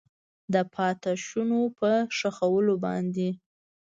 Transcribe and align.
د 0.53 0.55
پاتې 0.73 1.11
شونو 1.25 1.61
په 1.79 1.91
ښخولو 2.17 2.75
باندې 2.85 3.29